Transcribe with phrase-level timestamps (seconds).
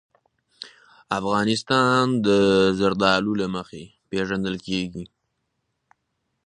[1.19, 2.27] افغانستان د
[2.79, 5.05] زردالو له مخې پېژندل کېږي.